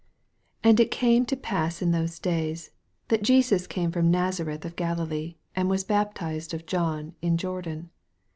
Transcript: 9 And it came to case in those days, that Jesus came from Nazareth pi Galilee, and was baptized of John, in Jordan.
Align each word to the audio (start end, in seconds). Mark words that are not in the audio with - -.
9 0.63 0.71
And 0.71 0.79
it 0.79 0.89
came 0.89 1.27
to 1.27 1.35
case 1.35 1.79
in 1.79 1.91
those 1.91 2.17
days, 2.17 2.71
that 3.09 3.21
Jesus 3.21 3.67
came 3.67 3.91
from 3.91 4.09
Nazareth 4.09 4.61
pi 4.61 4.69
Galilee, 4.69 5.35
and 5.55 5.69
was 5.69 5.83
baptized 5.83 6.55
of 6.55 6.65
John, 6.65 7.13
in 7.21 7.37
Jordan. 7.37 7.91